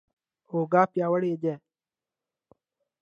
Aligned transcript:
اوږه 0.51 0.83
پیاوړې 0.91 1.33
دي. 1.41 1.53